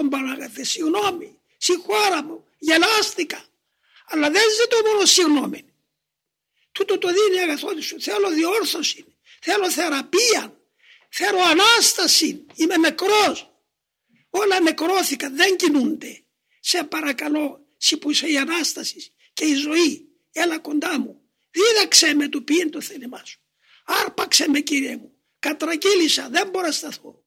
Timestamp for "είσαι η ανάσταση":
18.10-19.12